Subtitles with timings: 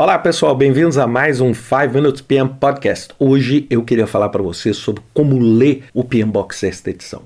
[0.00, 3.08] Olá pessoal, bem-vindos a mais um 5 Minutes PM Podcast.
[3.18, 7.20] Hoje eu queria falar para vocês sobre como ler o PM Box esta edição.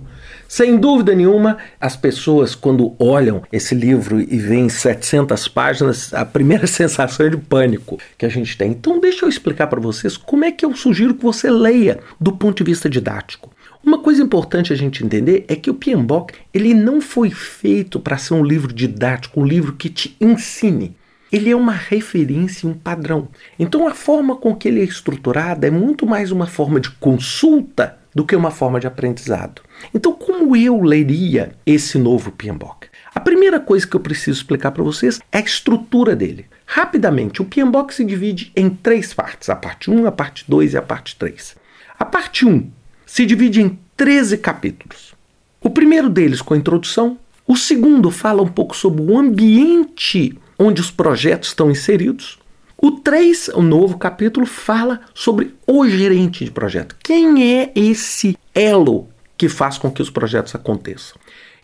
[0.48, 6.64] Sem dúvida nenhuma, as pessoas quando olham esse livro e veem 700 páginas, a primeira
[6.66, 8.70] sensação é de pânico que a gente tem.
[8.70, 12.32] Então deixa eu explicar para vocês como é que eu sugiro que você leia do
[12.32, 13.52] ponto de vista didático.
[13.84, 18.16] Uma coisa importante a gente entender é que o PMBOK ele não foi feito para
[18.16, 20.96] ser um livro didático, um livro que te ensine
[21.32, 23.28] ele é uma referência, um padrão.
[23.58, 27.98] Então a forma com que ele é estruturado é muito mais uma forma de consulta
[28.14, 29.62] do que uma forma de aprendizado.
[29.94, 32.88] Então como eu leria esse novo PMBOK?
[33.14, 36.46] A primeira coisa que eu preciso explicar para vocês é a estrutura dele.
[36.66, 40.76] Rapidamente, o PMBOK se divide em três partes: a parte 1, a parte 2 e
[40.76, 41.56] a parte 3.
[41.98, 42.70] A parte 1
[43.04, 45.14] se divide em 13 capítulos.
[45.60, 50.80] O primeiro deles com a introdução, o segundo fala um pouco sobre o ambiente onde
[50.80, 52.38] os projetos estão inseridos.
[52.76, 56.96] O 3, o novo capítulo, fala sobre o gerente de projeto.
[57.02, 61.16] Quem é esse elo que faz com que os projetos aconteçam?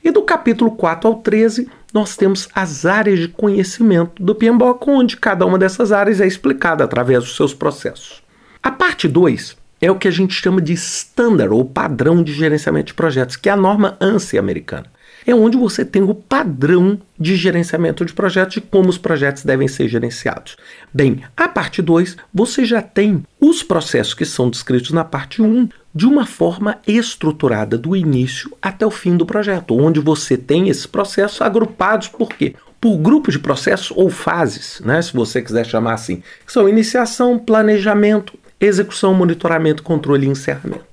[0.03, 5.17] E do capítulo 4 ao 13, nós temos as áreas de conhecimento do PMBOK, onde
[5.17, 8.23] cada uma dessas áreas é explicada através dos seus processos.
[8.62, 12.89] A parte 2 é o que a gente chama de standard ou padrão de gerenciamento
[12.89, 14.86] de projetos, que é a norma ANSI americana
[15.27, 19.69] é onde você tem o padrão de gerenciamento de projetos e como os projetos devem
[19.69, 20.56] ser gerenciados.
[20.92, 25.46] Bem, a parte 2, você já tem os processos que são descritos na parte 1
[25.46, 30.69] um, de uma forma estruturada do início até o fim do projeto, onde você tem
[30.69, 32.55] esses processos agrupados por quê?
[32.80, 37.39] Por grupos de processos ou fases, né, se você quiser chamar assim, que são iniciação,
[37.39, 40.88] planejamento, execução, monitoramento, controle e encerramento.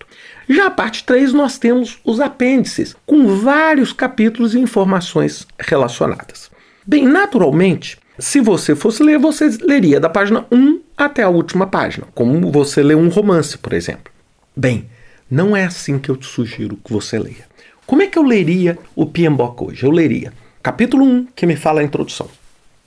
[0.48, 6.52] Já a parte 3, nós temos os apêndices, com vários capítulos e informações relacionadas.
[6.86, 12.06] Bem, naturalmente, se você fosse ler, você leria da página 1 até a última página,
[12.14, 14.14] como você lê um romance, por exemplo.
[14.56, 14.86] Bem,
[15.30, 17.46] não é assim que eu te sugiro que você leia.
[17.88, 19.84] Como é que eu leria o PMBOK hoje?
[19.84, 20.32] Eu leria
[20.62, 22.30] capítulo 1, que me fala a introdução.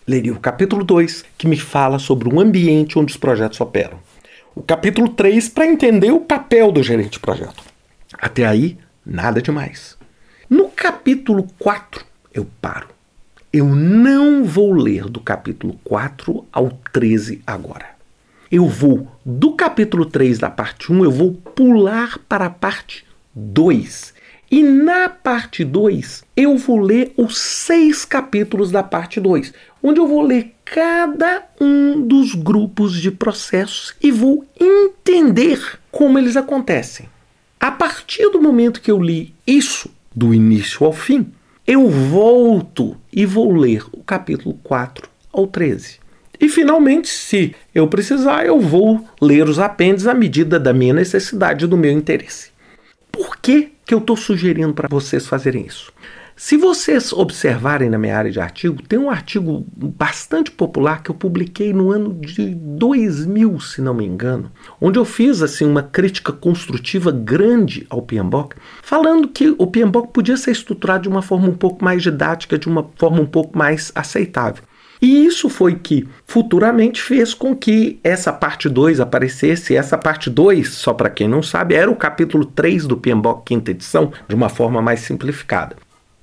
[0.06, 3.98] Leria o capítulo 2, que me fala sobre o ambiente onde os projetos operam
[4.62, 7.62] capítulo 3 para entender o papel do gerente de projeto.
[8.18, 9.96] Até aí, nada demais.
[10.48, 12.88] No capítulo 4, eu paro.
[13.52, 17.86] Eu não vou ler do capítulo 4 ao 13 agora.
[18.50, 23.04] Eu vou do capítulo 3 da parte 1, eu vou pular para a parte
[23.34, 24.14] 2.
[24.50, 30.06] E na parte 2, eu vou ler os seis capítulos da parte 2, onde eu
[30.06, 37.08] vou ler cada um dos grupos de processos e vou entender como eles acontecem.
[37.60, 41.26] A partir do momento que eu li isso, do início ao fim,
[41.66, 45.98] eu volto e vou ler o capítulo 4 ao 13.
[46.40, 51.64] E finalmente, se eu precisar, eu vou ler os apêndices à medida da minha necessidade
[51.64, 52.50] e do meu interesse.
[53.10, 55.90] Por que, que eu estou sugerindo para vocês fazerem isso?
[56.36, 61.14] Se vocês observarem na minha área de artigo, tem um artigo bastante popular que eu
[61.14, 66.32] publiquei no ano de 2000, se não me engano, onde eu fiz assim uma crítica
[66.32, 71.56] construtiva grande ao PMBOK, falando que o PMBOK podia ser estruturado de uma forma um
[71.56, 74.62] pouco mais didática, de uma forma um pouco mais aceitável.
[75.00, 79.76] E isso foi que futuramente fez com que essa parte 2 aparecesse.
[79.76, 83.70] Essa parte 2, só para quem não sabe, era o capítulo 3 do PMBOK quinta
[83.70, 85.76] edição, de uma forma mais simplificada.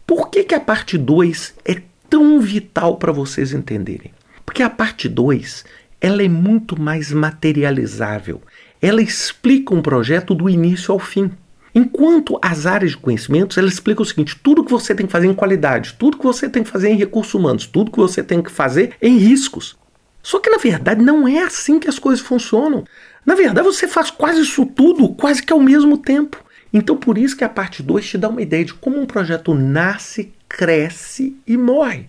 [0.05, 4.11] Por que, que a parte 2 é tão vital para vocês entenderem?
[4.45, 5.65] Porque a parte 2
[5.99, 8.41] ela é muito mais materializável.
[8.81, 11.31] Ela explica um projeto do início ao fim.
[11.77, 15.27] Enquanto as áreas de conhecimentos, ela explica o seguinte: tudo que você tem que fazer
[15.27, 18.41] em qualidade, tudo que você tem que fazer em recursos humanos, tudo que você tem
[18.41, 19.77] que fazer em riscos.
[20.23, 22.85] Só que na verdade não é assim que as coisas funcionam.
[23.25, 26.41] Na verdade, você faz quase isso tudo quase que ao mesmo tempo.
[26.71, 29.53] Então, por isso que a parte 2 te dá uma ideia de como um projeto
[29.53, 32.07] nasce, cresce e morre.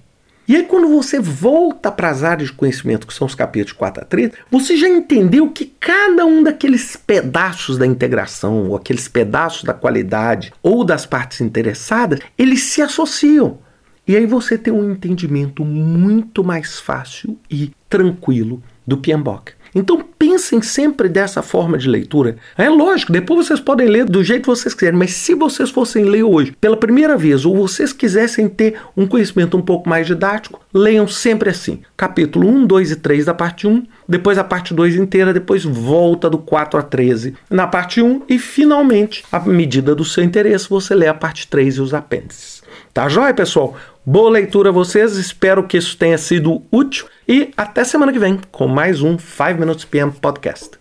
[0.49, 4.03] E aí, quando você volta para as áreas de conhecimento, que são os capítulos 4
[4.03, 9.65] a 3, você já entendeu que cada um daqueles pedaços da integração, ou aqueles pedaços
[9.65, 13.59] da qualidade, ou das partes interessadas, eles se associam.
[14.07, 19.53] E aí você tem um entendimento muito mais fácil e tranquilo do PMBOK.
[19.77, 22.37] Então pensem sempre dessa forma de leitura.
[22.57, 26.03] É lógico, depois vocês podem ler do jeito que vocês quiserem, mas se vocês fossem
[26.03, 30.63] ler hoje pela primeira vez ou vocês quisessem ter um conhecimento um pouco mais didático,
[30.73, 34.97] leiam sempre assim: capítulo 1, 2 e 3 da parte 1, depois a parte 2
[34.97, 40.07] inteira, depois volta do 4 a 13 na parte 1 e finalmente, à medida do
[40.07, 42.63] seu interesse, você lê a parte 3 e os apêndices.
[42.97, 43.77] Tá joia, pessoal?
[44.07, 48.41] Boa leitura a vocês, espero que isso tenha sido útil e até semana que vem
[48.51, 50.78] com mais um 5 Minutes PM Podcast.